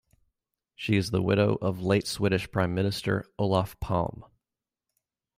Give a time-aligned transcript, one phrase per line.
[0.73, 4.23] She is the widow of late Swedish Prime Minister Olof Palme.